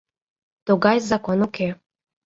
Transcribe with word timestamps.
Тугай 0.65 0.97
закон 1.09 1.39
уке... 1.47 1.69